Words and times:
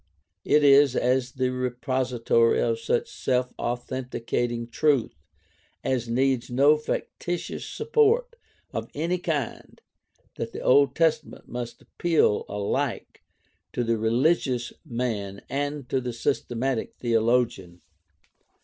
It 0.43 0.63
is 0.63 0.95
as 0.95 1.33
the 1.33 1.51
repository 1.51 2.59
of 2.59 2.79
such 2.79 3.07
self 3.07 3.53
authenticating 3.59 4.67
truth 4.71 5.13
as 5.83 6.09
needs 6.09 6.49
no 6.49 6.75
factitious 6.75 7.67
support 7.67 8.35
of 8.73 8.89
any 8.95 9.19
kind 9.19 9.79
that 10.37 10.53
the 10.53 10.61
Old 10.61 10.95
Testament 10.95 11.47
must 11.47 11.83
appeal 11.83 12.45
alike 12.49 13.21
to 13.73 13.83
the 13.83 13.99
religious 13.99 14.73
man 14.83 15.43
and 15.47 15.87
to 15.89 16.01
the 16.01 16.13
systematic 16.13 16.95
theologian. 16.95 17.81